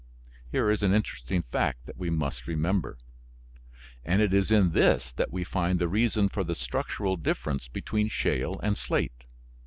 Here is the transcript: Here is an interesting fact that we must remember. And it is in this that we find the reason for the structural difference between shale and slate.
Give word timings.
Here 0.51 0.71
is 0.71 0.81
an 0.81 0.95
interesting 0.95 1.43
fact 1.43 1.85
that 1.85 1.95
we 1.95 2.09
must 2.09 2.47
remember. 2.47 2.97
And 4.03 4.19
it 4.19 4.33
is 4.33 4.49
in 4.49 4.71
this 4.71 5.11
that 5.13 5.31
we 5.31 5.43
find 5.43 5.77
the 5.77 5.87
reason 5.87 6.27
for 6.27 6.43
the 6.43 6.55
structural 6.55 7.17
difference 7.17 7.67
between 7.67 8.07
shale 8.09 8.59
and 8.61 8.79
slate. 8.79 9.25